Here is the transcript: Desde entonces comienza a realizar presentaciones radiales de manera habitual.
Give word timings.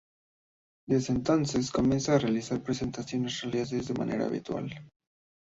Desde 0.89 1.13
entonces 1.13 1.69
comienza 1.69 2.15
a 2.15 2.17
realizar 2.17 2.63
presentaciones 2.63 3.39
radiales 3.43 3.87
de 3.87 3.93
manera 3.93 4.25
habitual. 4.25 4.73